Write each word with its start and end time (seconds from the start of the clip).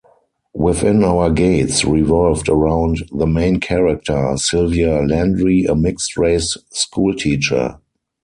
"Within 0.55 1.03
Our 1.03 1.29
Gates" 1.29 1.85
revolved 1.85 2.49
around 2.49 3.07
the 3.11 3.27
main 3.27 3.59
character, 3.59 4.35
Sylvia 4.35 5.03
Landry, 5.03 5.65
a 5.65 5.75
mixed-race 5.75 6.57
school 6.71 7.13
teacher. 7.13 7.77